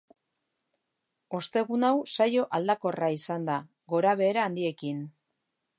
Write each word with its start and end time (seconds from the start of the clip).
Ostegun 1.39 1.85
hau 1.89 1.93
saio 2.15 2.47
aldakorra 2.59 3.13
izan 3.19 3.47
da, 3.53 3.61
gora-behera 3.95 4.49
handiekin. 4.49 5.07